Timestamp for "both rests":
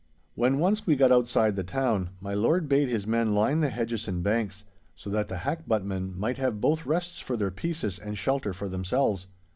6.59-7.19